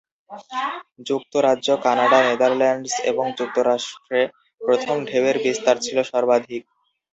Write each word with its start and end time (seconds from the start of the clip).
যুক্তরাজ্য, 1.07 1.67
Canada, 1.83 2.19
Netherlands 2.23 2.93
এবং 3.11 3.25
যুক্তরাষ্ট্রে 3.39 4.21
প্রথম 4.61 4.95
ঢেউয়ের 5.05 5.37
বিস্তার 5.45 5.75
ছিল 5.85 5.97
সর্বাধিক। 6.11 6.61